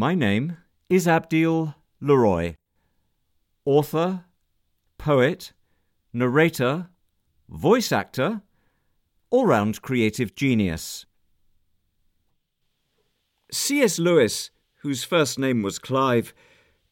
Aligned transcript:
My 0.00 0.14
name 0.14 0.56
is 0.88 1.06
Abdiel 1.06 1.74
Leroy. 2.00 2.54
Author, 3.66 4.24
poet, 4.96 5.52
narrator, 6.14 6.88
voice 7.50 7.92
actor, 7.92 8.40
all 9.28 9.44
round 9.44 9.82
creative 9.82 10.34
genius. 10.34 11.04
C.S. 13.52 13.98
Lewis, 13.98 14.50
whose 14.76 15.04
first 15.04 15.38
name 15.38 15.60
was 15.60 15.78
Clive, 15.78 16.32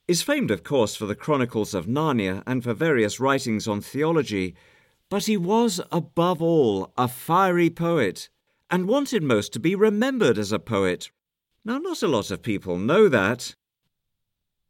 is 0.06 0.20
famed, 0.20 0.50
of 0.50 0.62
course, 0.62 0.94
for 0.94 1.06
the 1.06 1.14
Chronicles 1.14 1.72
of 1.72 1.86
Narnia 1.86 2.42
and 2.46 2.62
for 2.62 2.74
various 2.74 3.18
writings 3.18 3.66
on 3.66 3.80
theology, 3.80 4.54
but 5.08 5.24
he 5.24 5.38
was, 5.38 5.80
above 5.90 6.42
all, 6.42 6.92
a 6.98 7.08
fiery 7.08 7.70
poet 7.70 8.28
and 8.70 8.86
wanted 8.86 9.22
most 9.22 9.54
to 9.54 9.58
be 9.58 9.74
remembered 9.74 10.36
as 10.36 10.52
a 10.52 10.58
poet. 10.58 11.10
Now, 11.64 11.78
not 11.78 12.02
a 12.02 12.08
lot 12.08 12.30
of 12.30 12.42
people 12.42 12.78
know 12.78 13.08
that. 13.08 13.54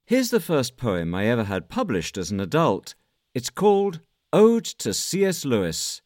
Here's 0.04 0.30
the 0.30 0.40
first 0.40 0.76
poem 0.76 1.14
I 1.14 1.26
ever 1.26 1.44
had 1.44 1.68
published 1.68 2.16
as 2.16 2.30
an 2.30 2.40
adult. 2.40 2.94
It's 3.34 3.50
called 3.50 4.00
Ode 4.32 4.64
to 4.64 4.94
C.S. 4.94 5.44
Lewis. 5.44 6.02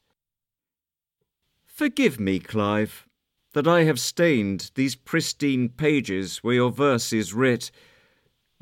Forgive 1.64 2.20
me, 2.20 2.38
Clive, 2.38 3.06
that 3.54 3.66
I 3.66 3.84
have 3.84 4.00
stained 4.00 4.70
these 4.74 4.96
pristine 4.96 5.68
pages 5.68 6.38
where 6.38 6.54
your 6.54 6.70
verse 6.70 7.12
is 7.12 7.32
writ 7.32 7.70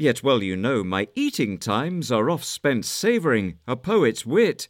Yet 0.00 0.22
well 0.22 0.42
you 0.42 0.56
know 0.56 0.82
my 0.82 1.08
eating 1.14 1.58
times 1.58 2.10
are 2.10 2.30
oft 2.30 2.46
spent 2.46 2.86
savouring 2.86 3.58
a 3.68 3.76
poet's 3.76 4.24
wit, 4.24 4.66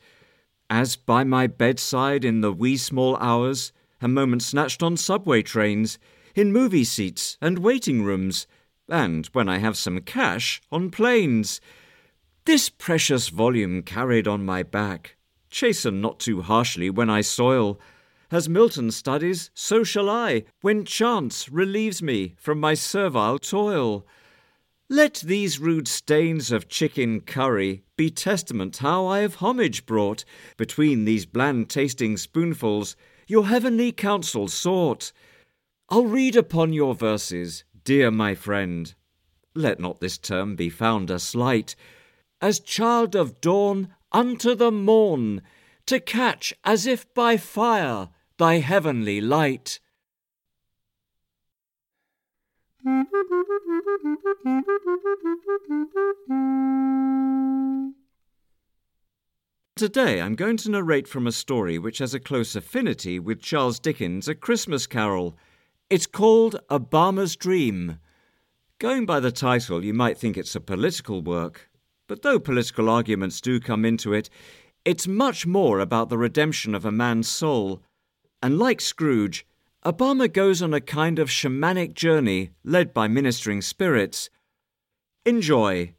as 0.68 0.96
by 0.96 1.22
my 1.22 1.46
bedside 1.46 2.24
in 2.24 2.40
the 2.40 2.52
wee 2.52 2.76
small 2.76 3.16
hours, 3.18 3.72
a 4.00 4.08
moment 4.08 4.42
snatched 4.42 4.82
on 4.82 4.96
subway 4.96 5.42
trains, 5.42 6.00
in 6.34 6.52
movie 6.52 6.84
seats 6.84 7.36
and 7.40 7.58
waiting 7.58 8.02
rooms, 8.02 8.46
and 8.88 9.26
when 9.28 9.48
I 9.48 9.58
have 9.58 9.76
some 9.76 10.00
cash 10.00 10.60
on 10.70 10.90
planes. 10.90 11.60
This 12.44 12.68
precious 12.68 13.28
volume 13.28 13.82
carried 13.82 14.26
on 14.26 14.44
my 14.44 14.62
back, 14.62 15.16
chasten 15.50 16.00
not 16.00 16.18
too 16.18 16.42
harshly 16.42 16.90
when 16.90 17.10
I 17.10 17.20
soil. 17.20 17.78
As 18.30 18.48
Milton 18.48 18.90
studies, 18.90 19.50
so 19.54 19.82
shall 19.82 20.08
I, 20.08 20.44
when 20.60 20.84
chance 20.84 21.48
relieves 21.48 22.02
me 22.02 22.34
from 22.38 22.60
my 22.60 22.74
servile 22.74 23.38
toil. 23.38 24.06
Let 24.88 25.22
these 25.24 25.60
rude 25.60 25.86
stains 25.86 26.50
of 26.50 26.68
chicken 26.68 27.20
curry 27.20 27.84
be 27.96 28.10
testament 28.10 28.78
how 28.78 29.06
I 29.06 29.20
have 29.20 29.36
homage 29.36 29.86
brought, 29.86 30.24
between 30.56 31.04
these 31.04 31.26
bland 31.26 31.70
tasting 31.70 32.16
spoonfuls, 32.16 32.96
your 33.28 33.46
heavenly 33.46 33.92
counsel 33.92 34.48
sought. 34.48 35.12
I'll 35.92 36.06
read 36.06 36.36
upon 36.36 36.72
your 36.72 36.94
verses, 36.94 37.64
dear 37.82 38.12
my 38.12 38.36
friend. 38.36 38.94
Let 39.56 39.80
not 39.80 39.98
this 39.98 40.18
term 40.18 40.54
be 40.54 40.70
found 40.70 41.10
a 41.10 41.18
slight, 41.18 41.74
as 42.40 42.60
child 42.60 43.16
of 43.16 43.40
dawn 43.40 43.88
unto 44.12 44.54
the 44.54 44.70
morn, 44.70 45.42
to 45.86 45.98
catch 45.98 46.54
as 46.62 46.86
if 46.86 47.12
by 47.12 47.36
fire 47.36 48.10
thy 48.38 48.58
heavenly 48.58 49.20
light. 49.20 49.80
Today 59.74 60.20
I'm 60.20 60.36
going 60.36 60.56
to 60.58 60.70
narrate 60.70 61.08
from 61.08 61.26
a 61.26 61.32
story 61.32 61.78
which 61.80 61.98
has 61.98 62.14
a 62.14 62.20
close 62.20 62.54
affinity 62.54 63.18
with 63.18 63.42
Charles 63.42 63.80
Dickens' 63.80 64.28
A 64.28 64.36
Christmas 64.36 64.86
Carol. 64.86 65.36
It's 65.90 66.06
called 66.06 66.54
Obama's 66.70 67.34
Dream. 67.34 67.98
Going 68.78 69.06
by 69.06 69.18
the 69.18 69.32
title, 69.32 69.84
you 69.84 69.92
might 69.92 70.16
think 70.16 70.36
it's 70.36 70.54
a 70.54 70.60
political 70.60 71.20
work, 71.20 71.68
but 72.06 72.22
though 72.22 72.38
political 72.38 72.88
arguments 72.88 73.40
do 73.40 73.58
come 73.58 73.84
into 73.84 74.12
it, 74.12 74.30
it's 74.84 75.08
much 75.08 75.48
more 75.48 75.80
about 75.80 76.08
the 76.08 76.16
redemption 76.16 76.76
of 76.76 76.84
a 76.84 76.92
man's 76.92 77.26
soul. 77.26 77.82
And 78.40 78.56
like 78.56 78.80
Scrooge, 78.80 79.44
Obama 79.84 80.32
goes 80.32 80.62
on 80.62 80.72
a 80.72 80.80
kind 80.80 81.18
of 81.18 81.28
shamanic 81.28 81.94
journey 81.94 82.52
led 82.62 82.94
by 82.94 83.08
ministering 83.08 83.60
spirits. 83.60 84.30
Enjoy. 85.26 85.94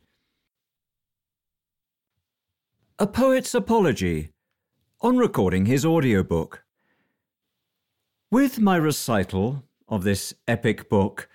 A 2.97 3.07
Poet's 3.07 3.53
Apology 3.53 4.30
on 5.01 5.18
recording 5.18 5.66
his 5.66 5.85
audiobook. 5.85 6.63
With 8.31 8.62
my 8.62 8.78
recital 8.78 9.66
of 9.91 10.03
this 10.03 10.34
epic 10.47 10.90
book, 10.90 11.29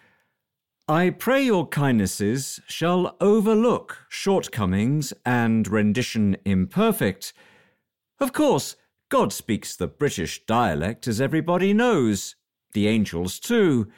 I 0.88 1.10
pray 1.10 1.44
your 1.44 1.66
kindnesses 1.66 2.60
shall 2.66 3.16
overlook 3.20 3.98
shortcomings 4.08 5.12
and 5.24 5.68
rendition 5.68 6.36
imperfect. 6.44 7.32
Of 8.18 8.32
course, 8.32 8.76
God 9.08 9.32
speaks 9.32 9.76
the 9.76 9.86
British 9.86 10.46
dialect, 10.46 11.06
as 11.06 11.20
everybody 11.20 11.72
knows. 11.72 12.34
The 12.72 12.88
angels, 12.88 13.38
too. 13.38 13.88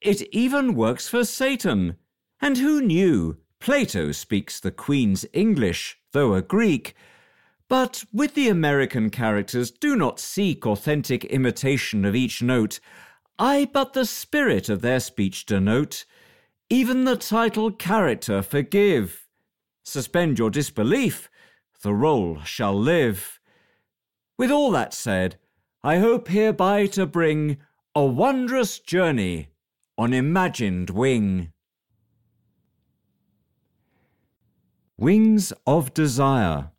It 0.00 0.22
even 0.32 0.74
works 0.74 1.08
for 1.08 1.24
Satan. 1.24 1.96
And 2.40 2.58
who 2.58 2.80
knew? 2.80 3.38
Plato 3.58 4.12
speaks 4.12 4.60
the 4.60 4.70
Queen's 4.70 5.26
English, 5.32 5.98
though 6.12 6.34
a 6.34 6.42
Greek. 6.42 6.94
But 7.68 8.04
with 8.12 8.34
the 8.34 8.48
American 8.48 9.10
characters, 9.10 9.70
do 9.70 9.96
not 9.96 10.20
seek 10.20 10.66
authentic 10.66 11.24
imitation 11.24 12.04
of 12.04 12.14
each 12.14 12.42
note. 12.42 12.78
I 13.38 13.66
but 13.66 13.92
the 13.92 14.06
spirit 14.06 14.68
of 14.68 14.80
their 14.80 15.00
speech 15.00 15.46
denote. 15.46 16.04
Even 16.70 17.04
the 17.04 17.16
title 17.16 17.70
character 17.70 18.42
forgive. 18.42 19.26
Suspend 19.84 20.38
your 20.38 20.50
disbelief. 20.50 21.30
The 21.82 21.94
role 21.94 22.40
shall 22.44 22.74
live. 22.74 23.40
With 24.38 24.50
all 24.50 24.70
that 24.72 24.94
said, 24.94 25.36
I 25.82 25.98
hope 25.98 26.28
hereby 26.28 26.86
to 26.88 27.06
bring 27.06 27.58
a 27.94 28.04
wondrous 28.04 28.78
journey 28.78 29.48
on 29.96 30.12
imagined 30.12 30.90
wing. 30.90 31.52
Wings 34.98 35.52
of 35.66 35.94
Desire. 35.94 36.70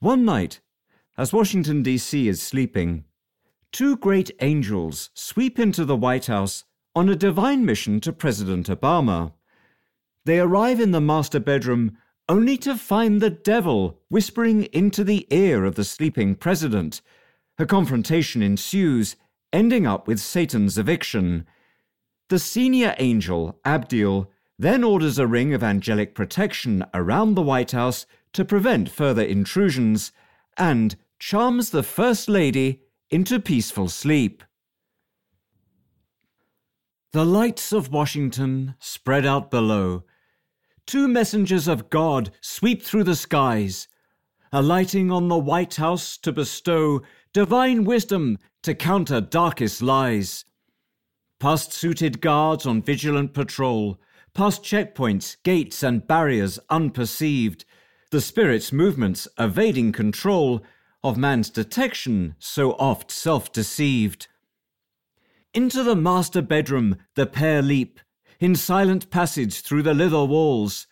One 0.00 0.24
night, 0.24 0.60
as 1.16 1.32
Washington, 1.32 1.82
D.C. 1.82 2.28
is 2.28 2.42
sleeping, 2.42 3.04
two 3.72 3.96
great 3.96 4.30
angels 4.40 5.10
sweep 5.14 5.58
into 5.58 5.84
the 5.84 5.96
White 5.96 6.26
House 6.26 6.64
on 6.94 7.08
a 7.08 7.16
divine 7.16 7.64
mission 7.64 8.00
to 8.00 8.12
President 8.12 8.68
Obama. 8.68 9.32
They 10.24 10.40
arrive 10.40 10.80
in 10.80 10.92
the 10.92 11.00
master 11.00 11.38
bedroom 11.38 11.98
only 12.28 12.56
to 12.58 12.76
find 12.76 13.20
the 13.20 13.30
devil 13.30 14.00
whispering 14.08 14.64
into 14.72 15.04
the 15.04 15.26
ear 15.30 15.64
of 15.64 15.74
the 15.74 15.84
sleeping 15.84 16.34
president. 16.34 17.00
A 17.58 17.66
confrontation 17.66 18.42
ensues, 18.42 19.16
ending 19.52 19.86
up 19.86 20.08
with 20.08 20.20
Satan's 20.20 20.76
eviction. 20.76 21.46
The 22.28 22.38
senior 22.38 22.94
angel, 22.98 23.60
Abdiel, 23.64 24.30
then 24.58 24.82
orders 24.82 25.18
a 25.18 25.26
ring 25.26 25.54
of 25.54 25.62
angelic 25.62 26.14
protection 26.14 26.84
around 26.94 27.34
the 27.34 27.42
White 27.42 27.72
House 27.72 28.06
to 28.32 28.44
prevent 28.44 28.88
further 28.88 29.22
intrusions 29.22 30.12
and 30.56 30.96
charms 31.18 31.70
the 31.70 31.82
First 31.82 32.28
Lady 32.28 32.82
into 33.10 33.38
peaceful 33.38 33.88
sleep. 33.88 34.42
The 37.12 37.24
lights 37.24 37.72
of 37.72 37.92
Washington 37.92 38.74
spread 38.78 39.24
out 39.24 39.50
below 39.50 40.04
two 40.86 41.08
messengers 41.08 41.66
of 41.66 41.90
God 41.90 42.30
sweep 42.40 42.82
through 42.82 43.04
the 43.04 43.16
skies, 43.16 43.88
alighting 44.52 45.10
on 45.10 45.28
the 45.28 45.38
White 45.38 45.76
House 45.76 46.16
to 46.18 46.32
bestow 46.32 47.02
divine 47.32 47.84
wisdom 47.84 48.38
to 48.62 48.74
counter 48.74 49.20
darkest 49.20 49.82
lies. 49.82 50.44
Past 51.40 51.72
suited 51.72 52.20
guards 52.20 52.66
on 52.66 52.82
vigilant 52.82 53.34
patrol, 53.34 54.00
past 54.32 54.62
checkpoints, 54.62 55.36
gates, 55.42 55.82
and 55.82 56.06
barriers 56.06 56.58
unperceived, 56.70 57.64
the 58.10 58.20
spirit's 58.20 58.72
movements 58.72 59.26
evading 59.38 59.92
control 59.92 60.62
of 61.08 61.16
man's 61.16 61.50
detection 61.50 62.34
so 62.38 62.72
oft 62.72 63.10
self 63.10 63.52
deceived. 63.52 64.26
Into 65.54 65.82
the 65.82 65.96
master 65.96 66.42
bedroom 66.42 66.96
the 67.14 67.26
pair 67.26 67.62
leap, 67.62 68.00
in 68.40 68.54
silent 68.54 69.08
passage 69.10 69.62
through 69.62 69.82
the 69.82 69.94
lither 69.94 70.24
walls, 70.24 70.86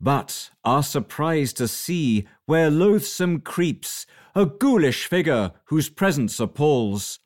but 0.00 0.50
are 0.64 0.82
surprised 0.82 1.56
to 1.58 1.68
see 1.68 2.26
where 2.46 2.70
loathsome 2.70 3.40
creeps 3.40 4.06
a 4.34 4.46
ghoulish 4.46 5.06
figure 5.06 5.52
whose 5.66 5.88
presence 5.88 6.40
appalls. 6.40 7.18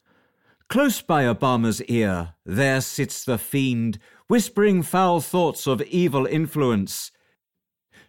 Close 0.68 1.00
by 1.00 1.24
Obama's 1.24 1.82
ear, 1.82 2.34
there 2.44 2.80
sits 2.80 3.24
the 3.24 3.38
fiend, 3.38 3.98
whispering 4.26 4.82
foul 4.82 5.20
thoughts 5.20 5.66
of 5.66 5.82
evil 5.82 6.26
influence. 6.26 7.12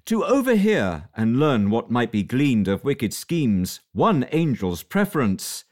To 0.07 0.25
overhear 0.25 1.07
and 1.15 1.39
learn 1.39 1.69
what 1.69 1.89
might 1.89 2.11
be 2.11 2.23
gleaned 2.23 2.67
of 2.67 2.83
wicked 2.83 3.13
schemes, 3.13 3.79
one 3.93 4.23
angel's 4.25 4.83
preference. 4.83 5.63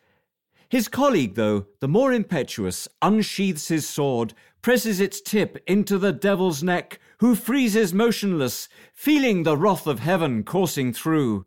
His 0.70 0.88
colleague, 0.88 1.36
though, 1.36 1.66
the 1.82 1.90
more 1.90 2.14
impetuous, 2.14 2.88
unsheathes 3.02 3.68
his 3.68 3.90
sword, 3.90 4.34
presses 4.62 5.02
its 5.02 5.20
tip 5.20 5.62
into 5.68 5.98
the 5.98 6.14
devil's 6.14 6.64
neck, 6.64 6.98
who 7.18 7.36
freezes 7.36 7.94
motionless, 7.94 8.70
feeling 8.94 9.44
the 9.44 9.58
wrath 9.58 9.86
of 9.86 10.00
heaven 10.00 10.44
coursing 10.44 10.94
through. 10.94 11.46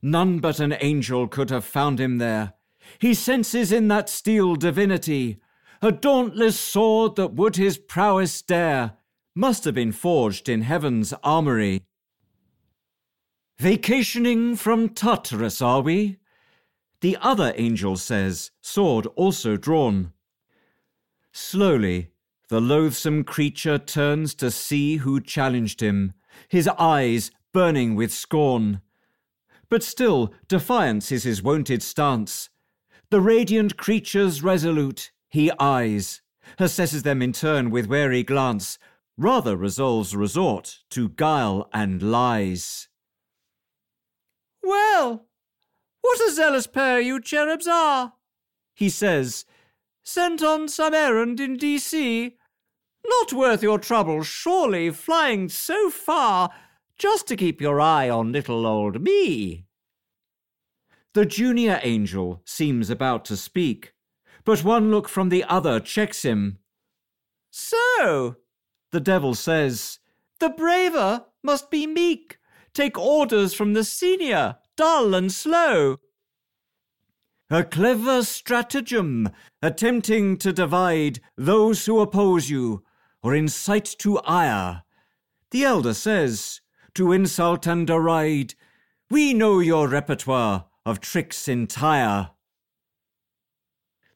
None 0.00 0.38
but 0.38 0.60
an 0.60 0.74
angel 0.80 1.28
could 1.28 1.50
have 1.50 1.64
found 1.64 2.00
him 2.00 2.16
there. 2.16 2.54
He 3.00 3.12
senses 3.12 3.70
in 3.70 3.88
that 3.88 4.08
steel 4.08 4.56
divinity, 4.56 5.42
a 5.82 5.92
dauntless 5.92 6.58
sword 6.58 7.16
that 7.16 7.34
would 7.34 7.56
his 7.56 7.76
prowess 7.76 8.40
dare, 8.40 8.96
must 9.34 9.64
have 9.64 9.74
been 9.74 9.92
forged 9.92 10.48
in 10.48 10.62
heaven's 10.62 11.14
armory. 11.22 11.84
Vacationing 13.58 14.56
from 14.56 14.88
Tartarus 14.88 15.62
are 15.62 15.80
we? 15.80 16.18
The 17.00 17.16
other 17.20 17.52
angel 17.56 17.96
says, 17.96 18.50
sword 18.60 19.06
also 19.16 19.56
drawn. 19.56 20.12
Slowly, 21.32 22.10
the 22.48 22.60
loathsome 22.60 23.24
creature 23.24 23.78
turns 23.78 24.34
to 24.34 24.50
see 24.50 24.96
who 24.98 25.20
challenged 25.20 25.80
him, 25.80 26.12
his 26.48 26.68
eyes 26.68 27.30
burning 27.52 27.94
with 27.94 28.12
scorn. 28.12 28.80
But 29.68 29.82
still, 29.82 30.34
defiance 30.48 31.10
is 31.10 31.24
his 31.24 31.42
wonted 31.42 31.82
stance. 31.82 32.50
The 33.10 33.20
radiant 33.20 33.76
creatures 33.76 34.42
resolute, 34.42 35.12
he 35.28 35.50
eyes, 35.58 36.20
assesses 36.58 37.02
them 37.02 37.22
in 37.22 37.32
turn 37.32 37.70
with 37.70 37.86
wary 37.86 38.22
glance, 38.22 38.78
rather 39.16 39.56
resolves 39.56 40.16
resort 40.16 40.78
to 40.90 41.10
guile 41.10 41.68
and 41.72 42.02
lies. 42.02 42.88
Well, 44.62 45.26
what 46.00 46.20
a 46.20 46.32
zealous 46.32 46.66
pair 46.66 47.00
you 47.00 47.20
cherubs 47.20 47.66
are, 47.66 48.14
he 48.74 48.88
says, 48.88 49.44
sent 50.04 50.42
on 50.42 50.68
some 50.68 50.94
errand 50.94 51.40
in 51.40 51.56
D.C. 51.56 52.36
Not 53.06 53.32
worth 53.32 53.62
your 53.62 53.78
trouble, 53.78 54.22
surely, 54.22 54.90
flying 54.90 55.48
so 55.48 55.90
far 55.90 56.50
just 56.98 57.26
to 57.28 57.36
keep 57.36 57.60
your 57.60 57.80
eye 57.80 58.08
on 58.08 58.32
little 58.32 58.66
old 58.66 59.02
me. 59.02 59.66
The 61.14 61.26
junior 61.26 61.80
angel 61.82 62.42
seems 62.44 62.88
about 62.88 63.24
to 63.26 63.36
speak, 63.36 63.92
but 64.44 64.64
one 64.64 64.90
look 64.90 65.08
from 65.08 65.28
the 65.28 65.44
other 65.44 65.78
checks 65.78 66.22
him. 66.22 66.58
So, 67.50 68.36
the 68.92 69.00
devil 69.00 69.34
says, 69.34 69.98
the 70.38 70.50
braver 70.50 71.24
must 71.42 71.70
be 71.70 71.86
meek, 71.86 72.38
take 72.72 72.98
orders 72.98 73.54
from 73.54 73.72
the 73.72 73.84
senior, 73.84 74.56
dull 74.76 75.14
and 75.14 75.32
slow. 75.32 75.98
A 77.50 77.64
clever 77.64 78.22
stratagem, 78.22 79.30
attempting 79.60 80.36
to 80.38 80.52
divide 80.52 81.20
those 81.36 81.84
who 81.84 82.00
oppose 82.00 82.48
you, 82.48 82.84
or 83.22 83.34
incite 83.34 83.96
to 83.98 84.18
ire. 84.20 84.82
The 85.50 85.64
elder 85.64 85.94
says, 85.94 86.60
to 86.94 87.12
insult 87.12 87.66
and 87.66 87.86
deride, 87.86 88.54
we 89.10 89.34
know 89.34 89.60
your 89.60 89.88
repertoire 89.88 90.66
of 90.84 91.00
tricks 91.00 91.46
entire. 91.46 92.30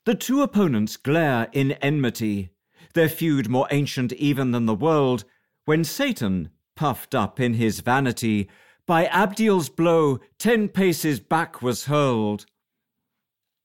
The 0.04 0.14
two 0.14 0.42
opponents 0.42 0.96
glare 0.96 1.48
in 1.52 1.72
enmity, 1.72 2.50
their 2.96 3.08
feud 3.08 3.48
more 3.48 3.68
ancient 3.70 4.12
even 4.14 4.50
than 4.50 4.66
the 4.66 4.74
world, 4.74 5.24
when 5.64 5.84
Satan, 5.84 6.50
puffed 6.74 7.14
up 7.14 7.38
in 7.38 7.54
his 7.54 7.78
vanity, 7.78 8.50
by 8.86 9.06
Abdiel's 9.06 9.68
blow 9.68 10.18
ten 10.38 10.68
paces 10.68 11.20
back 11.20 11.62
was 11.62 11.84
hurled. 11.84 12.46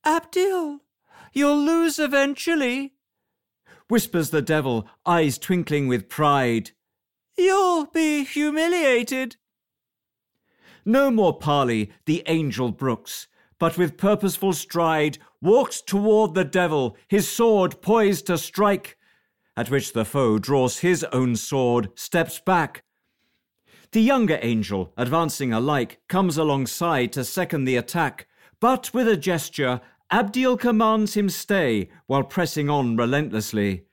Abdiel, 0.04 0.80
you'll 1.32 1.58
lose 1.58 1.98
eventually, 1.98 2.94
whispers 3.88 4.30
the 4.30 4.42
devil, 4.42 4.88
eyes 5.04 5.38
twinkling 5.38 5.88
with 5.88 6.08
pride. 6.08 6.70
You'll 7.36 7.86
be 7.86 8.24
humiliated. 8.24 9.36
No 10.84 11.10
more 11.10 11.38
parley 11.38 11.92
the 12.06 12.22
angel 12.26 12.72
brooks, 12.72 13.28
but 13.58 13.78
with 13.78 13.96
purposeful 13.96 14.52
stride 14.52 15.18
walks 15.40 15.80
toward 15.80 16.34
the 16.34 16.44
devil, 16.44 16.96
his 17.06 17.28
sword 17.28 17.80
poised 17.80 18.26
to 18.26 18.36
strike, 18.38 18.98
at 19.56 19.70
which 19.70 19.92
the 19.92 20.04
foe 20.04 20.38
draws 20.38 20.78
his 20.78 21.04
own 21.12 21.36
sword, 21.36 21.90
steps 21.94 22.40
back. 22.40 22.84
The 23.92 24.00
younger 24.00 24.38
angel, 24.40 24.92
advancing 24.96 25.52
alike, 25.52 26.00
comes 26.08 26.38
alongside 26.38 27.12
to 27.12 27.24
second 27.24 27.64
the 27.64 27.76
attack, 27.76 28.26
but 28.60 28.94
with 28.94 29.06
a 29.06 29.16
gesture 29.16 29.80
Abdiel 30.10 30.58
commands 30.58 31.14
him 31.14 31.30
stay 31.30 31.88
while 32.06 32.22
pressing 32.22 32.68
on 32.68 32.96
relentlessly. 32.96 33.84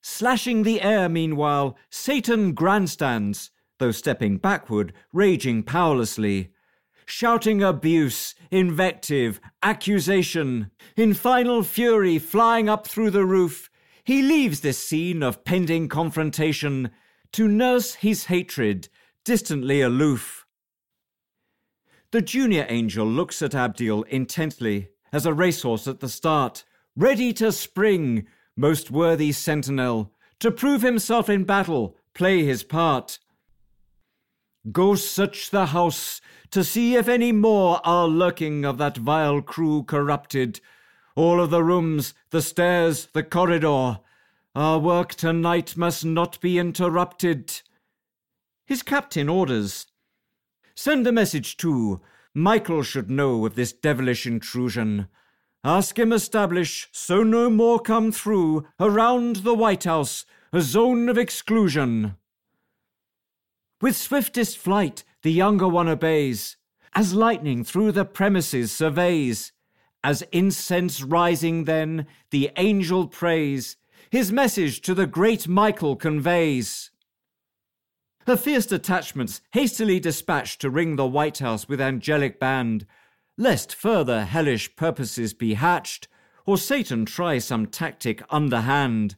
Slashing 0.00 0.62
the 0.64 0.80
air 0.80 1.08
meanwhile, 1.08 1.76
Satan 1.90 2.52
grandstands, 2.52 3.50
though 3.78 3.92
stepping 3.92 4.38
backward, 4.38 4.92
raging 5.12 5.62
powerlessly. 5.62 6.52
Shouting 7.06 7.62
abuse, 7.62 8.34
invective, 8.50 9.40
accusation, 9.62 10.70
in 10.96 11.14
final 11.14 11.62
fury 11.62 12.18
flying 12.18 12.68
up 12.68 12.86
through 12.86 13.10
the 13.10 13.24
roof, 13.24 13.70
he 14.08 14.22
leaves 14.22 14.60
this 14.60 14.78
scene 14.78 15.22
of 15.22 15.44
pending 15.44 15.86
confrontation 15.86 16.90
to 17.30 17.46
nurse 17.46 17.96
his 17.96 18.24
hatred, 18.24 18.88
distantly 19.22 19.82
aloof. 19.82 20.46
The 22.10 22.22
junior 22.22 22.64
angel 22.70 23.06
looks 23.06 23.42
at 23.42 23.54
Abdiel 23.54 24.04
intently 24.04 24.88
as 25.12 25.26
a 25.26 25.34
racehorse 25.34 25.86
at 25.86 26.00
the 26.00 26.08
start, 26.08 26.64
ready 26.96 27.34
to 27.34 27.52
spring, 27.52 28.26
most 28.56 28.90
worthy 28.90 29.30
sentinel, 29.30 30.14
to 30.40 30.50
prove 30.50 30.80
himself 30.80 31.28
in 31.28 31.44
battle, 31.44 31.94
play 32.14 32.42
his 32.44 32.62
part. 32.62 33.18
Go 34.72 34.94
search 34.94 35.50
the 35.50 35.66
house 35.66 36.22
to 36.50 36.64
see 36.64 36.94
if 36.94 37.08
any 37.08 37.30
more 37.30 37.82
are 37.84 38.08
lurking 38.08 38.64
of 38.64 38.78
that 38.78 38.96
vile 38.96 39.42
crew 39.42 39.82
corrupted. 39.82 40.62
All 41.18 41.40
of 41.40 41.50
the 41.50 41.64
rooms, 41.64 42.14
the 42.30 42.40
stairs, 42.40 43.08
the 43.12 43.24
corridor. 43.24 43.98
Our 44.54 44.78
work 44.78 45.16
tonight 45.16 45.76
must 45.76 46.04
not 46.04 46.40
be 46.40 46.60
interrupted. 46.60 47.60
His 48.66 48.84
captain 48.84 49.28
orders. 49.28 49.88
Send 50.76 51.08
a 51.08 51.10
message 51.10 51.56
to 51.56 52.00
Michael 52.34 52.84
should 52.84 53.10
know 53.10 53.44
of 53.44 53.56
this 53.56 53.72
devilish 53.72 54.28
intrusion. 54.28 55.08
Ask 55.64 55.98
him 55.98 56.12
establish, 56.12 56.88
so 56.92 57.24
no 57.24 57.50
more 57.50 57.80
come 57.80 58.12
through, 58.12 58.68
around 58.78 59.36
the 59.42 59.54
White 59.54 59.82
House, 59.82 60.24
a 60.52 60.60
zone 60.60 61.08
of 61.08 61.18
exclusion. 61.18 62.14
With 63.80 63.96
swiftest 63.96 64.56
flight, 64.56 65.02
the 65.22 65.32
younger 65.32 65.66
one 65.66 65.88
obeys, 65.88 66.56
as 66.94 67.12
lightning 67.12 67.64
through 67.64 67.90
the 67.90 68.04
premises 68.04 68.70
surveys. 68.70 69.50
As 70.04 70.22
incense 70.32 71.02
rising 71.02 71.64
then, 71.64 72.06
the 72.30 72.50
angel 72.56 73.06
prays, 73.08 73.76
his 74.10 74.30
message 74.32 74.80
to 74.82 74.94
the 74.94 75.06
great 75.06 75.48
Michael 75.48 75.96
conveys. 75.96 76.90
Her 78.26 78.36
fierce 78.36 78.66
detachments 78.66 79.40
hastily 79.52 79.98
dispatched 79.98 80.60
to 80.60 80.70
ring 80.70 80.96
the 80.96 81.06
White 81.06 81.38
House 81.38 81.68
with 81.68 81.80
angelic 81.80 82.38
band, 82.38 82.86
lest 83.36 83.74
further 83.74 84.24
hellish 84.24 84.76
purposes 84.76 85.32
be 85.32 85.54
hatched, 85.54 86.08
or 86.46 86.58
Satan 86.58 87.04
try 87.04 87.38
some 87.38 87.66
tactic 87.66 88.22
underhand. 88.30 89.16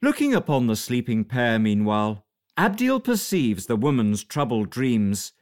Looking 0.00 0.34
upon 0.34 0.66
the 0.66 0.76
sleeping 0.76 1.24
pair 1.24 1.58
meanwhile, 1.58 2.24
Abdiel 2.56 3.00
perceives 3.00 3.66
the 3.66 3.76
woman's 3.76 4.24
troubled 4.24 4.70
dreams, 4.70 5.32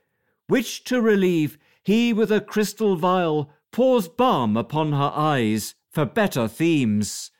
which 0.48 0.84
to 0.84 1.00
relieve, 1.00 1.58
he 1.82 2.12
with 2.12 2.30
a 2.30 2.40
crystal 2.40 2.96
vial 2.96 3.50
pours 3.76 4.08
balm 4.08 4.56
upon 4.56 4.92
her 4.92 5.12
eyes 5.14 5.74
for 5.90 6.06
better 6.06 6.48
themes. 6.48 7.30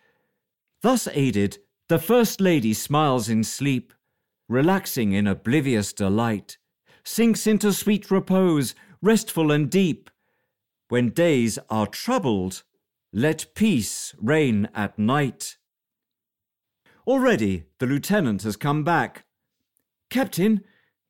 Thus 0.83 1.09
aided, 1.15 1.57
the 1.89 1.99
First 1.99 2.43
Lady 2.43 2.75
smiles 2.75 3.31
in 3.31 3.43
sleep, 3.43 3.95
relaxing 4.47 5.13
in 5.13 5.27
oblivious 5.27 5.95
delight, 5.95 6.59
sinks 7.03 7.47
into 7.47 7.73
sweet 7.73 8.11
repose, 8.11 8.75
restful 9.01 9.51
and 9.51 9.71
deep. 9.71 10.11
When 10.91 11.09
days 11.09 11.59
are 11.71 11.87
troubled, 11.87 12.65
let 13.15 13.55
peace 13.55 14.15
reign 14.21 14.69
at 14.75 14.99
night. 14.99 15.57
Already 17.07 17.65
the 17.79 17.87
lieutenant 17.87 18.43
has 18.43 18.59
come 18.59 18.85
back. 18.85 19.25
Captain, 20.11 20.61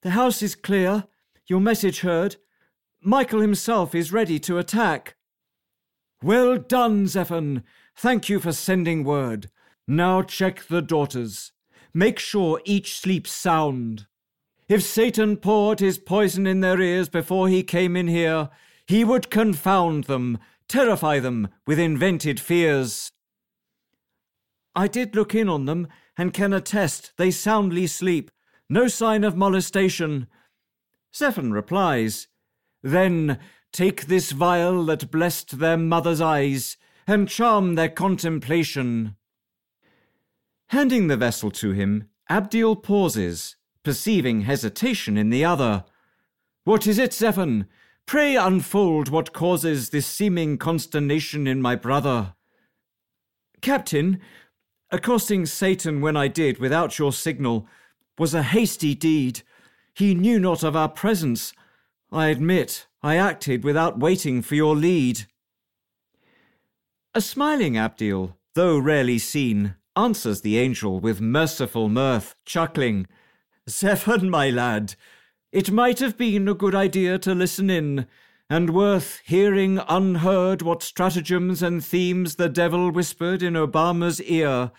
the 0.02 0.11
house 0.11 0.40
is 0.40 0.54
clear, 0.54 1.09
your 1.49 1.59
message 1.59 2.02
heard. 2.02 2.37
Michael 3.02 3.40
himself 3.40 3.92
is 3.92 4.12
ready 4.12 4.38
to 4.38 4.59
attack. 4.59 5.15
Well 6.23 6.56
done, 6.56 7.06
Zephon. 7.06 7.62
Thank 7.94 8.28
you 8.28 8.40
for 8.40 8.52
sending 8.52 9.04
word. 9.04 9.50
Now 9.87 10.23
check 10.23 10.66
the 10.66 10.80
daughters. 10.80 11.52
Make 11.92 12.18
sure 12.18 12.61
each 12.64 12.99
sleeps 12.99 13.30
sound. 13.32 14.06
If 14.68 14.82
Satan 14.82 15.37
poured 15.37 15.80
his 15.80 15.99
poison 15.99 16.46
in 16.46 16.61
their 16.61 16.80
ears 16.80 17.08
before 17.08 17.49
he 17.49 17.62
came 17.62 17.96
in 17.96 18.08
here, 18.08 18.49
he 18.87 19.04
would 19.04 19.30
confound 19.30 20.04
them, 20.04 20.38
terrify 20.68 21.20
them 21.20 21.49
with 21.66 21.78
invented 21.78 22.40
fears. 22.40 23.12
I 24.75 24.88
did 24.88 25.14
look 25.14 25.35
in 25.35 25.49
on 25.49 25.66
them 25.66 25.88
and 26.18 26.35
can 26.35 26.52
attest 26.52 27.12
they 27.16 27.30
soundly 27.30 27.87
sleep, 27.87 28.30
no 28.68 28.88
sign 28.88 29.23
of 29.23 29.37
molestation. 29.37 30.26
Zephon 31.14 31.52
replies, 31.52 32.26
Then 32.82 33.38
take 33.76 34.06
this 34.06 34.33
vial 34.33 34.87
that 34.87 35.11
blessed 35.11 35.59
their 35.59 35.76
mother's 35.76 36.18
eyes, 36.18 36.78
and 37.06 37.28
charm 37.28 37.75
their 37.75 37.90
contemplation. 37.90 39.14
Handing 40.68 41.09
the 41.09 41.16
vessel 41.18 41.50
to 41.50 41.73
him, 41.73 42.09
Abdiel 42.30 42.75
pauses, 42.75 43.56
perceiving 43.83 44.40
hesitation 44.40 45.18
in 45.18 45.28
the 45.28 45.45
other. 45.45 45.85
What 46.64 46.87
is 46.87 46.99
it, 46.99 47.12
Zephon? 47.12 47.66
Pray 48.06 48.35
unfold 48.35 49.11
what 49.11 49.35
causes 49.35 49.90
this 49.90 50.06
seeming 50.06 50.56
consternation 50.56 51.47
in 51.47 51.61
my 51.61 51.76
brother. 51.76 52.33
Captain, 53.61 54.23
accosting 54.90 55.45
Satan 55.45 56.00
when 56.00 56.16
I 56.16 56.28
did 56.28 56.59
without 56.59 56.99
your 56.99 57.12
signal 57.12 57.68
was 58.18 58.33
a 58.33 58.42
hasty 58.42 58.95
deed. 58.95 59.42
He 59.92 60.14
knew 60.14 60.40
not 60.40 60.62
of 60.62 60.75
our 60.75 60.88
presence. 60.88 61.52
I 62.11 62.28
admit 62.28 62.87
I 63.07 63.19
acted 63.19 63.63
without 63.63 64.01
waiting 64.01 64.43
for 64.43 64.57
your 64.57 64.75
lead. 64.75 65.27
A 67.15 67.21
smiling 67.21 67.79
Abdiel, 67.79 68.37
though 68.57 68.77
rarely 68.77 69.21
seen, 69.21 69.77
answers 69.95 70.41
the 70.41 70.59
angel 70.59 70.99
with 70.99 71.21
merciful 71.21 71.89
mirth, 71.89 72.35
chuckling, 72.45 73.07
Zephon, 73.71 74.29
my 74.29 74.51
lad, 74.51 74.97
it 75.53 75.71
might 75.71 76.01
have 76.01 76.19
been 76.19 76.49
a 76.49 76.55
good 76.55 76.75
idea 76.75 77.17
to 77.21 77.33
listen 77.33 77.71
in, 77.71 78.09
and 78.51 78.75
worth 78.75 79.21
hearing 79.25 79.81
unheard 79.89 80.61
what 80.63 80.83
stratagems 80.83 81.63
and 81.63 81.85
themes 81.85 82.35
the 82.35 82.49
devil 82.49 82.91
whispered 82.91 83.41
in 83.41 83.55
Obama's 83.55 84.21
ear. 84.23 84.73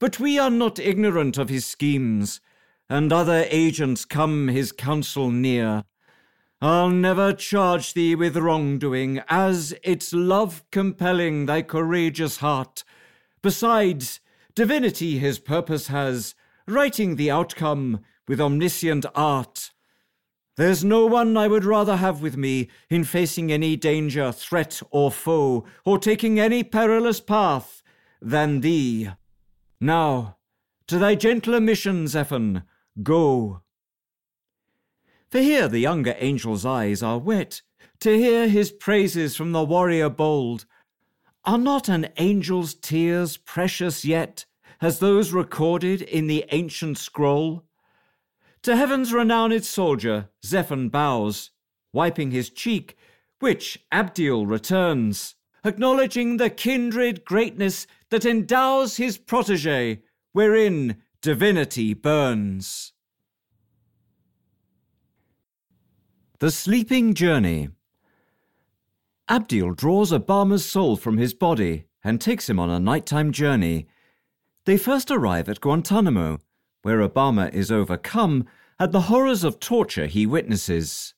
But 0.00 0.18
we 0.18 0.40
are 0.40 0.50
not 0.50 0.80
ignorant 0.80 1.38
of 1.38 1.50
his 1.50 1.66
schemes, 1.66 2.40
and 2.88 3.12
other 3.12 3.46
agents 3.48 4.04
come 4.04 4.48
his 4.48 4.72
counsel 4.72 5.30
near. 5.30 5.84
I'll 6.62 6.90
never 6.90 7.32
charge 7.32 7.94
thee 7.94 8.14
with 8.14 8.36
wrongdoing, 8.36 9.22
as 9.28 9.74
it's 9.82 10.12
love 10.12 10.62
compelling 10.70 11.46
thy 11.46 11.62
courageous 11.62 12.38
heart. 12.38 12.84
Besides, 13.40 14.20
divinity 14.54 15.18
his 15.18 15.38
purpose 15.38 15.86
has, 15.86 16.34
writing 16.66 17.16
the 17.16 17.30
outcome 17.30 18.00
with 18.28 18.42
omniscient 18.42 19.06
art. 19.14 19.70
There's 20.58 20.84
no 20.84 21.06
one 21.06 21.38
I 21.38 21.48
would 21.48 21.64
rather 21.64 21.96
have 21.96 22.20
with 22.20 22.36
me 22.36 22.68
in 22.90 23.04
facing 23.04 23.50
any 23.50 23.76
danger, 23.76 24.30
threat, 24.30 24.82
or 24.90 25.10
foe, 25.10 25.64
or 25.86 25.98
taking 25.98 26.38
any 26.38 26.62
perilous 26.62 27.20
path, 27.20 27.82
than 28.20 28.60
thee. 28.60 29.08
Now, 29.80 30.36
to 30.88 30.98
thy 30.98 31.14
gentler 31.14 31.60
mission, 31.60 32.06
Zephon, 32.06 32.64
go. 33.02 33.62
For 35.30 35.38
here 35.40 35.68
the 35.68 35.78
younger 35.78 36.14
angel's 36.14 36.66
eyes 36.66 37.04
are 37.04 37.18
wet, 37.18 37.62
to 38.00 38.18
hear 38.18 38.48
his 38.48 38.72
praises 38.72 39.36
from 39.36 39.52
the 39.52 39.62
warrior 39.62 40.08
bold. 40.08 40.66
Are 41.44 41.58
not 41.58 41.88
an 41.88 42.06
angel's 42.16 42.74
tears 42.74 43.36
precious 43.36 44.04
yet, 44.04 44.44
as 44.80 44.98
those 44.98 45.32
recorded 45.32 46.02
in 46.02 46.26
the 46.26 46.44
ancient 46.50 46.98
scroll? 46.98 47.64
To 48.62 48.74
heaven's 48.74 49.12
renowned 49.12 49.64
soldier 49.64 50.30
Zephon 50.44 50.88
bows, 50.88 51.50
wiping 51.92 52.32
his 52.32 52.50
cheek, 52.50 52.96
which 53.38 53.78
Abdiel 53.92 54.46
returns, 54.46 55.36
acknowledging 55.64 56.38
the 56.38 56.50
kindred 56.50 57.24
greatness 57.24 57.86
that 58.10 58.24
endows 58.24 58.96
his 58.96 59.16
protege, 59.16 60.02
wherein 60.32 61.02
divinity 61.22 61.94
burns. 61.94 62.92
The 66.40 66.50
Sleeping 66.50 67.12
Journey 67.12 67.68
Abdiel 69.28 69.76
draws 69.76 70.10
Obama's 70.10 70.64
soul 70.64 70.96
from 70.96 71.18
his 71.18 71.34
body 71.34 71.84
and 72.02 72.18
takes 72.18 72.48
him 72.48 72.58
on 72.58 72.70
a 72.70 72.80
nighttime 72.80 73.30
journey. 73.30 73.88
They 74.64 74.78
first 74.78 75.10
arrive 75.10 75.50
at 75.50 75.60
Guantanamo, 75.60 76.38
where 76.80 77.06
Obama 77.06 77.52
is 77.52 77.70
overcome 77.70 78.46
at 78.78 78.90
the 78.90 79.02
horrors 79.02 79.44
of 79.44 79.60
torture 79.60 80.06
he 80.06 80.24
witnesses. 80.24 81.12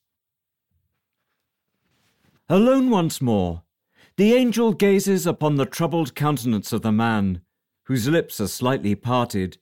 Alone 2.49 2.89
once 2.89 3.21
more, 3.21 3.63
the 4.17 4.33
angel 4.33 4.73
gazes 4.73 5.25
upon 5.25 5.55
the 5.55 5.65
troubled 5.65 6.15
countenance 6.15 6.73
of 6.73 6.81
the 6.81 6.91
man, 6.91 7.39
whose 7.85 8.09
lips 8.09 8.41
are 8.41 8.47
slightly 8.47 8.93
parted, 8.93 9.57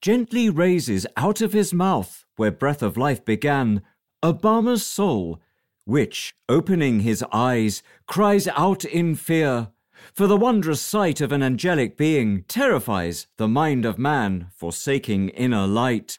gently 0.00 0.50
raises 0.50 1.06
out 1.16 1.40
of 1.40 1.52
his 1.52 1.72
mouth, 1.72 2.24
where 2.34 2.50
breath 2.50 2.82
of 2.82 2.96
life 2.96 3.24
began, 3.24 3.82
Obama's 4.22 4.84
soul, 4.84 5.40
which, 5.84 6.34
opening 6.48 7.00
his 7.00 7.24
eyes, 7.32 7.82
cries 8.06 8.48
out 8.48 8.84
in 8.84 9.14
fear, 9.14 9.68
for 10.12 10.26
the 10.26 10.36
wondrous 10.36 10.80
sight 10.80 11.20
of 11.20 11.32
an 11.32 11.42
angelic 11.42 11.96
being 11.96 12.42
terrifies 12.44 13.26
the 13.36 13.48
mind 13.48 13.84
of 13.84 13.98
man, 13.98 14.48
forsaking 14.54 15.28
inner 15.30 15.66
light. 15.66 16.18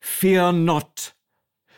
Fear 0.00 0.52
not, 0.52 1.12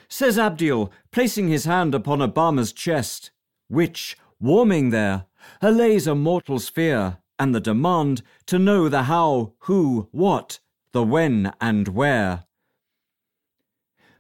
says 0.09 0.39
Abdiel, 0.39 0.91
placing 1.13 1.49
his 1.49 1.65
hand 1.65 1.95
upon 1.95 2.21
Obama's 2.21 2.73
chest, 2.73 3.31
which, 3.69 4.17
warming 4.41 4.91
there, 4.91 5.27
allays 5.61 6.07
a 6.07 6.15
mortal's 6.15 6.69
fear 6.69 7.19
and 7.39 7.55
the 7.55 7.61
demand 7.61 8.23
to 8.47 8.59
know 8.59 8.89
the 8.89 9.05
how, 9.05 9.53
who, 9.61 10.09
what, 10.11 10.61
the 10.93 11.03
when 11.03 11.53
and 11.61 11.89
where. 11.89 12.46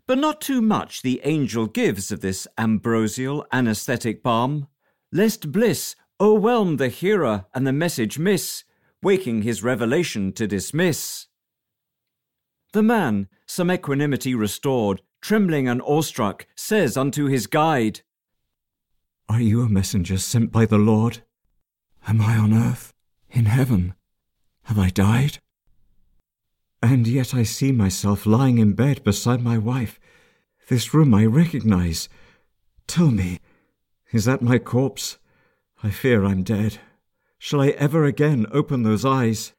But 0.07 0.19
not 0.19 0.41
too 0.41 0.63
much 0.63 1.03
the 1.03 1.21
angel 1.25 1.67
gives 1.67 2.13
of 2.13 2.21
this 2.21 2.47
ambrosial 2.57 3.45
anesthetic 3.53 4.23
balm, 4.23 4.69
lest 5.11 5.51
bliss 5.51 5.97
o'erwhelm 6.21 6.77
the 6.77 6.89
hearer 6.89 7.47
and 7.53 7.67
the 7.67 7.73
message 7.73 8.19
miss, 8.19 8.63
waking 9.03 9.43
his 9.43 9.65
revelation 9.65 10.33
to 10.35 10.47
dismiss. 10.47 11.27
The 12.73 12.83
man, 12.83 13.29
some 13.47 13.71
equanimity 13.71 14.35
restored, 14.35 15.03
trembling 15.21 15.67
and 15.67 15.83
awestruck, 15.83 16.47
says 16.55 16.97
unto 16.97 17.27
his 17.27 17.47
guide, 17.47 18.03
Are 19.29 19.41
you 19.41 19.63
a 19.63 19.69
messenger 19.69 20.19
sent 20.19 20.53
by 20.53 20.67
the 20.67 20.79
Lord? 20.79 21.25
Am 22.07 22.21
I 22.21 22.37
on 22.37 22.53
earth, 22.53 22.93
in 23.31 23.47
heaven? 23.47 23.95
Have 24.65 24.79
I 24.79 24.91
died? 24.91 25.39
And 26.89 27.09
yet 27.09 27.35
I 27.35 27.43
see 27.43 27.73
myself 27.73 28.27
lying 28.27 28.59
in 28.59 28.75
bed 28.75 29.03
beside 29.03 29.43
my 29.43 29.59
wife. 29.59 29.99
This 30.69 30.95
room 30.95 31.15
I 31.15 31.25
recognize. 31.25 32.09
Tell 32.87 33.11
me, 33.11 33.41
is 34.13 34.25
that 34.27 34.41
my 34.41 34.61
corpse? 34.61 35.19
I 35.83 35.91
fear 35.91 36.25
I'm 36.25 36.45
dead. 36.45 36.79
Shall 37.39 37.61
I 37.61 37.71
ever 37.71 38.05
again 38.05 38.47
open 38.53 38.85
those 38.85 39.05
eyes? 39.05 39.53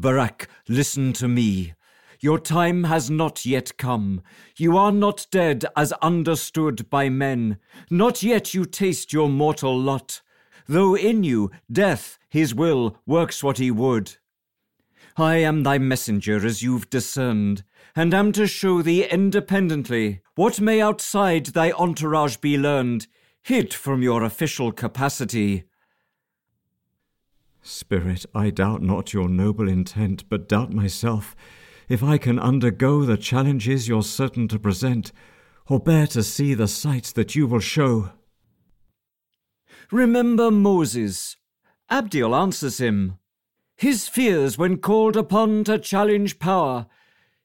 Barack, 0.00 0.46
listen 0.68 1.12
to 1.14 1.26
me. 1.26 1.74
Your 2.20 2.38
time 2.38 2.84
has 2.84 3.10
not 3.10 3.44
yet 3.44 3.76
come. 3.76 4.22
You 4.56 4.76
are 4.76 4.92
not 4.92 5.26
dead 5.32 5.64
as 5.74 5.90
understood 5.94 6.88
by 6.88 7.08
men. 7.08 7.58
Not 7.90 8.22
yet 8.22 8.54
you 8.54 8.66
taste 8.66 9.12
your 9.12 9.28
mortal 9.28 9.76
lot, 9.76 10.22
though 10.68 10.94
in 10.94 11.24
you 11.24 11.50
death, 11.70 12.20
his 12.28 12.54
will, 12.54 12.98
works 13.04 13.42
what 13.42 13.58
he 13.58 13.72
would. 13.72 14.16
I 15.18 15.36
am 15.36 15.62
thy 15.62 15.78
messenger 15.78 16.44
as 16.44 16.62
you've 16.62 16.90
discerned, 16.90 17.64
and 17.94 18.12
am 18.12 18.32
to 18.32 18.46
show 18.46 18.82
thee 18.82 19.04
independently 19.04 20.20
what 20.34 20.60
may 20.60 20.82
outside 20.82 21.46
thy 21.46 21.72
entourage 21.72 22.36
be 22.36 22.58
learned, 22.58 23.06
hid 23.42 23.72
from 23.72 24.02
your 24.02 24.22
official 24.22 24.72
capacity. 24.72 25.64
Spirit, 27.62 28.26
I 28.34 28.50
doubt 28.50 28.82
not 28.82 29.14
your 29.14 29.28
noble 29.28 29.68
intent, 29.68 30.28
but 30.28 30.48
doubt 30.48 30.74
myself, 30.74 31.34
if 31.88 32.02
I 32.02 32.18
can 32.18 32.38
undergo 32.38 33.04
the 33.04 33.16
challenges 33.16 33.88
you're 33.88 34.02
certain 34.02 34.48
to 34.48 34.58
present, 34.58 35.12
or 35.66 35.80
bear 35.80 36.06
to 36.08 36.22
see 36.22 36.52
the 36.52 36.68
sights 36.68 37.10
that 37.12 37.34
you 37.34 37.46
will 37.46 37.60
show. 37.60 38.10
Remember 39.90 40.50
Moses. 40.50 41.36
Abdiel 41.90 42.34
answers 42.34 42.78
him. 42.78 43.18
His 43.76 44.08
fears 44.08 44.56
when 44.56 44.78
called 44.78 45.16
upon 45.16 45.64
to 45.64 45.78
challenge 45.78 46.38
power, 46.38 46.86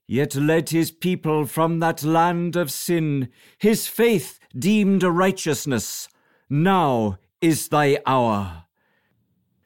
yet 0.07 0.33
led 0.33 0.69
his 0.69 0.89
people 0.89 1.45
from 1.45 1.79
that 1.79 2.03
land 2.03 2.55
of 2.55 2.71
sin, 2.71 3.29
his 3.57 3.87
faith 3.87 4.39
deemed 4.57 5.03
a 5.03 5.11
righteousness. 5.11 6.07
Now 6.49 7.17
is 7.41 7.67
thy 7.67 7.99
hour. 8.05 8.65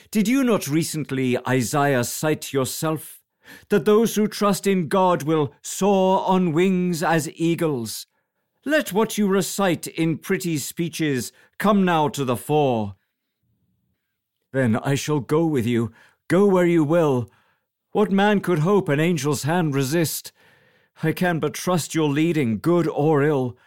Did 0.10 0.27
you 0.27 0.43
not 0.43 0.67
recently, 0.67 1.38
Isaiah, 1.48 2.03
cite 2.03 2.53
yourself 2.53 3.22
that 3.69 3.86
those 3.86 4.15
who 4.15 4.27
trust 4.27 4.65
in 4.65 4.88
God 4.88 5.24
will 5.24 5.53
soar 5.62 6.25
on 6.27 6.51
wings 6.51 7.03
as 7.03 7.29
eagles? 7.36 8.07
Let 8.65 8.91
what 8.91 9.17
you 9.17 9.27
recite 9.27 9.86
in 9.86 10.17
pretty 10.17 10.57
speeches 10.57 11.31
come 11.60 11.86
now 11.86 12.07
to 12.10 12.25
the 12.25 12.38
fore. 12.38 12.95
Then 14.51 14.77
I 14.77 14.95
shall 14.95 15.19
go 15.19 15.45
with 15.45 15.67
you, 15.67 15.91
go 16.27 16.46
where 16.46 16.65
you 16.65 16.84
will. 16.84 17.29
What 17.91 18.12
man 18.12 18.41
could 18.41 18.60
hope 18.60 18.89
an 18.89 19.00
angel's 19.00 19.44
hand 19.44 19.74
resist? 19.74 20.32
I 21.03 21.12
can 21.12 21.39
but 21.39 21.53
trust 21.53 21.94
your 21.94 22.10
leading, 22.10 22.60
good 22.60 22.88
or 22.88 23.24
ill. 23.24 23.58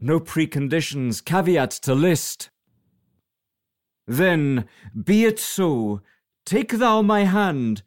No 0.00 0.18
preconditions, 0.20 1.24
caveats 1.24 1.78
to 1.80 1.94
list. 1.94 2.50
Then 4.06 4.66
be 5.00 5.24
it 5.24 5.38
so. 5.38 6.02
Take 6.44 6.72
thou 6.72 7.02
my 7.02 7.24
hand, 7.24 7.82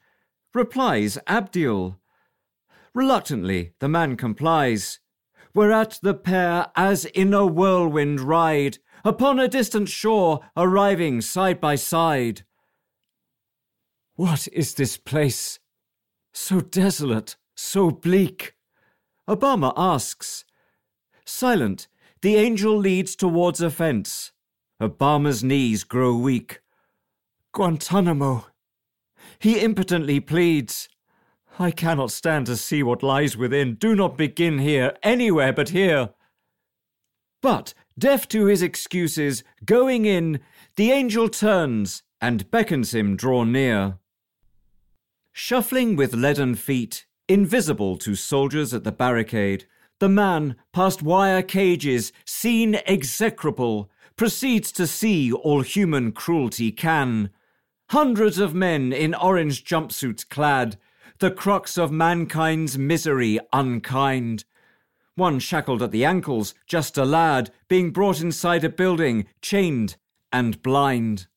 replies 0.53 1.17
Abdiel. 1.27 1.99
Reluctantly 2.93 3.73
the 3.79 3.89
man 3.89 4.15
complies, 4.15 4.99
whereat 5.53 5.99
the 6.01 6.13
pair 6.13 6.67
as 6.75 7.03
in 7.05 7.33
a 7.33 7.45
whirlwind 7.45 8.21
ride, 8.21 8.77
upon 9.03 9.39
a 9.39 9.49
distant 9.49 9.89
shore 9.89 10.39
arriving 10.55 11.19
side 11.19 11.59
by 11.59 11.75
side. 11.75 12.45
What 14.15 14.47
is 14.53 14.75
this 14.75 14.95
place? 14.95 15.59
So 16.33 16.61
desolate, 16.61 17.35
so 17.53 17.91
bleak. 17.91 18.55
Obama 19.29 19.73
asks. 19.75 20.45
Silent, 21.25 21.87
the 22.21 22.37
angel 22.37 22.77
leads 22.77 23.15
towards 23.15 23.59
a 23.59 23.69
fence. 23.69 24.31
Obama's 24.81 25.43
knees 25.43 25.83
grow 25.83 26.15
weak. 26.15 26.61
Guantanamo. 27.53 28.45
He 29.39 29.59
impotently 29.59 30.21
pleads. 30.21 30.87
I 31.59 31.71
cannot 31.71 32.11
stand 32.11 32.45
to 32.45 32.55
see 32.55 32.83
what 32.83 33.03
lies 33.03 33.35
within. 33.35 33.75
Do 33.75 33.95
not 33.95 34.17
begin 34.17 34.59
here, 34.59 34.95
anywhere 35.03 35.51
but 35.51 35.69
here. 35.69 36.11
But, 37.41 37.73
deaf 37.99 38.27
to 38.29 38.45
his 38.45 38.61
excuses, 38.61 39.43
going 39.65 40.05
in, 40.05 40.39
the 40.77 40.91
angel 40.91 41.27
turns 41.27 42.03
and 42.21 42.49
beckons 42.49 42.93
him 42.93 43.15
draw 43.15 43.43
near. 43.43 43.99
Shuffling 45.37 45.97
with 45.97 46.13
leaden 46.13 46.55
feet, 46.55 47.05
invisible 47.27 47.97
to 47.97 48.15
soldiers 48.15 48.73
at 48.73 48.85
the 48.85 48.91
barricade, 48.93 49.65
the 49.99 50.07
man, 50.07 50.55
past 50.71 51.03
wire 51.03 51.41
cages, 51.41 52.13
seen 52.23 52.75
execrable, 52.85 53.91
proceeds 54.15 54.71
to 54.71 54.87
see 54.87 55.33
all 55.33 55.61
human 55.61 56.13
cruelty 56.13 56.71
can. 56.71 57.31
Hundreds 57.89 58.37
of 58.37 58.55
men 58.55 58.93
in 58.93 59.13
orange 59.13 59.65
jumpsuits 59.65 60.27
clad, 60.27 60.77
the 61.19 61.31
crux 61.31 61.77
of 61.77 61.91
mankind's 61.91 62.77
misery 62.77 63.37
unkind. 63.51 64.45
One 65.15 65.39
shackled 65.39 65.83
at 65.83 65.91
the 65.91 66.05
ankles, 66.05 66.55
just 66.65 66.97
a 66.97 67.03
lad, 67.03 67.51
being 67.67 67.91
brought 67.91 68.21
inside 68.21 68.63
a 68.63 68.69
building, 68.69 69.25
chained 69.41 69.97
and 70.31 70.63
blind. 70.63 71.27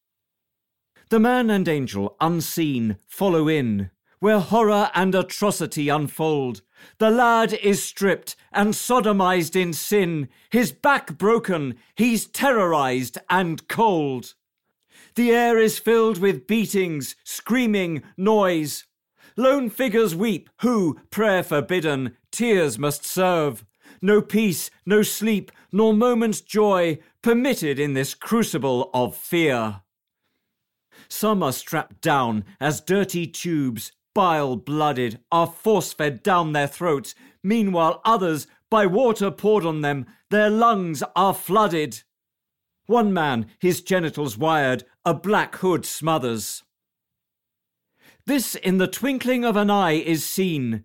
The 1.11 1.19
man 1.19 1.49
and 1.49 1.67
angel, 1.67 2.17
unseen, 2.21 2.99
follow 3.07 3.49
in, 3.49 3.91
where 4.19 4.41
horror 4.41 4.91
and 4.95 5.15
atrocity 5.15 5.89
unfold. 5.89 6.61
The 6.99 7.11
lad 7.11 7.55
is 7.55 7.83
stripped 7.83 8.37
and 8.53 8.75
sodomized 8.75 9.57
in 9.57 9.73
sin, 9.73 10.29
his 10.51 10.71
back 10.71 11.17
broken, 11.17 11.77
he's 11.95 12.27
terrorized 12.27 13.17
and 13.31 13.67
cold. 13.69 14.35
The 15.15 15.31
air 15.31 15.59
is 15.59 15.79
filled 15.79 16.19
with 16.19 16.47
beatings, 16.47 17.17
screaming, 17.25 18.03
noise. 18.19 18.85
Lone 19.35 19.71
figures 19.71 20.15
weep, 20.15 20.51
who, 20.61 21.01
prayer 21.11 21.43
forbidden, 21.43 22.17
tears 22.31 22.79
must 22.79 23.07
serve. 23.07 23.65
No 24.03 24.21
peace, 24.21 24.71
no 24.85 25.01
sleep, 25.01 25.53
nor 25.73 25.95
moment's 25.95 26.43
joy 26.43 26.99
permitted 27.23 27.79
in 27.79 27.95
this 27.95 28.13
crucible 28.13 28.91
of 28.93 29.17
fear. 29.17 29.81
Some 31.09 31.43
are 31.43 31.53
strapped 31.53 32.01
down 32.01 32.45
as 32.61 32.81
dirty 32.81 33.27
tubes, 33.27 33.93
bile 34.15 34.57
blooded, 34.57 35.21
are 35.33 35.47
force 35.47 35.93
fed 35.93 36.23
down 36.23 36.53
their 36.53 36.67
throats. 36.67 37.15
Meanwhile, 37.43 38.01
others, 38.05 38.47
by 38.71 38.87
water 38.87 39.31
poured 39.31 39.65
on 39.65 39.81
them, 39.81 40.07
their 40.31 40.51
lungs 40.51 41.03
are 41.17 41.35
flooded. 41.35 42.03
One 42.87 43.13
man, 43.13 43.47
his 43.59 43.81
genitals 43.81 44.37
wired, 44.37 44.85
a 45.05 45.15
black 45.15 45.57
hood 45.57 45.87
smothers. 45.87 46.63
This 48.27 48.55
in 48.55 48.77
the 48.77 48.87
twinkling 48.87 49.45
of 49.45 49.57
an 49.57 49.71
eye 49.71 49.93
is 49.93 50.29
seen, 50.29 50.85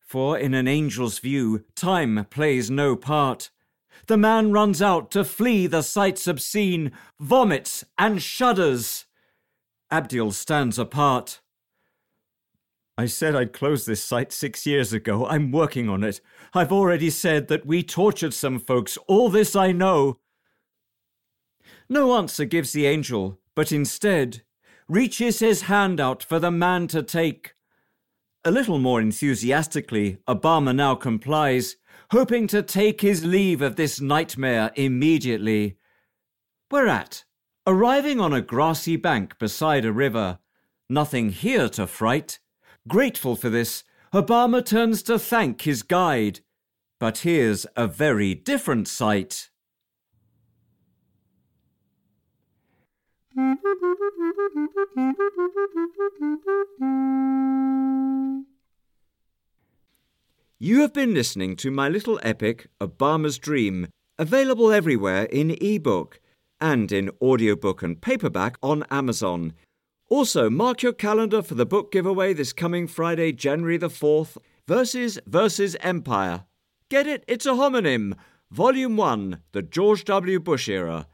for 0.00 0.36
in 0.36 0.54
an 0.54 0.66
angel's 0.66 1.20
view, 1.20 1.64
time 1.76 2.26
plays 2.30 2.68
no 2.70 2.96
part. 2.96 3.50
The 4.06 4.16
man 4.16 4.50
runs 4.50 4.82
out 4.82 5.12
to 5.12 5.22
flee 5.22 5.68
the 5.68 5.82
sights 5.82 6.26
obscene, 6.26 6.90
vomits 7.20 7.84
and 7.96 8.20
shudders. 8.20 9.06
Abdiel 9.90 10.32
stands 10.32 10.78
apart. 10.78 11.40
I 12.96 13.06
said 13.06 13.34
I'd 13.34 13.52
close 13.52 13.86
this 13.86 14.04
site 14.04 14.30
six 14.30 14.66
years 14.66 14.92
ago. 14.92 15.26
I'm 15.26 15.52
working 15.52 15.88
on 15.88 16.04
it. 16.04 16.20
I've 16.52 16.70
already 16.70 17.10
said 17.10 17.48
that 17.48 17.64
we 17.64 17.82
tortured 17.82 18.34
some 18.34 18.58
folks. 18.58 18.98
All 19.06 19.30
this 19.30 19.56
I 19.56 19.72
know. 19.72 20.18
No 21.88 22.16
answer 22.16 22.44
gives 22.44 22.72
the 22.72 22.86
angel, 22.86 23.38
but 23.54 23.72
instead 23.72 24.42
reaches 24.86 25.38
his 25.38 25.62
hand 25.62 26.00
out 26.00 26.22
for 26.22 26.38
the 26.38 26.50
man 26.50 26.88
to 26.88 27.02
take. 27.02 27.54
A 28.44 28.50
little 28.50 28.78
more 28.78 29.00
enthusiastically, 29.00 30.18
Obama 30.28 30.74
now 30.74 30.94
complies, 30.94 31.76
hoping 32.10 32.46
to 32.48 32.62
take 32.62 33.00
his 33.00 33.24
leave 33.24 33.62
of 33.62 33.76
this 33.76 34.00
nightmare 34.00 34.72
immediately. 34.74 35.76
Whereat, 36.70 37.24
arriving 37.70 38.20
on 38.20 38.32
a 38.32 38.42
grassy 38.42 38.96
bank 38.96 39.38
beside 39.38 39.84
a 39.84 39.92
river, 39.92 40.38
nothing 40.88 41.30
here 41.30 41.68
to 41.68 41.86
fright, 41.86 42.38
Grateful 42.88 43.36
for 43.36 43.50
this, 43.50 43.84
Obama 44.12 44.64
turns 44.64 45.02
to 45.04 45.18
thank 45.18 45.62
his 45.62 45.82
guide. 45.82 46.40
But 46.98 47.18
here's 47.18 47.66
a 47.76 47.86
very 47.86 48.34
different 48.34 48.88
sight. 48.88 49.50
You 60.58 60.80
have 60.80 60.92
been 60.92 61.14
listening 61.14 61.56
to 61.56 61.70
my 61.70 61.88
little 61.88 62.18
epic, 62.22 62.68
Obama's 62.80 63.38
Dream, 63.38 63.88
available 64.18 64.72
everywhere 64.72 65.24
in 65.24 65.56
ebook 65.60 66.20
and 66.60 66.92
in 66.92 67.10
audiobook 67.22 67.82
and 67.82 68.00
paperback 68.00 68.56
on 68.62 68.84
Amazon. 68.90 69.54
Also, 70.08 70.50
mark 70.50 70.82
your 70.82 70.92
calendar 70.92 71.42
for 71.42 71.54
the 71.54 71.66
book 71.66 71.92
giveaway 71.92 72.32
this 72.32 72.52
coming 72.52 72.86
Friday, 72.86 73.32
January 73.32 73.76
the 73.76 73.88
4th 73.88 74.36
Verses 74.66 75.18
versus 75.26 75.76
Empire. 75.80 76.44
Get 76.88 77.06
it? 77.06 77.24
It's 77.26 77.46
a 77.46 77.50
homonym. 77.50 78.14
Volume 78.50 78.96
1 78.96 79.40
The 79.52 79.62
George 79.62 80.04
W. 80.04 80.38
Bush 80.38 80.68
Era. 80.68 81.06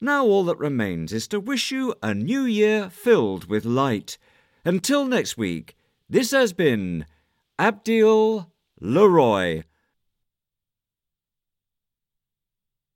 Now, 0.00 0.24
all 0.24 0.44
that 0.44 0.58
remains 0.58 1.12
is 1.12 1.28
to 1.28 1.38
wish 1.38 1.70
you 1.70 1.94
a 2.02 2.14
new 2.14 2.42
year 2.42 2.90
filled 2.90 3.48
with 3.50 3.64
light. 3.64 4.18
Until 4.64 5.04
next 5.04 5.36
week, 5.36 5.76
this 6.08 6.30
has 6.30 6.52
been 6.52 7.06
Abdiel 7.58 8.50
Leroy. 8.80 9.62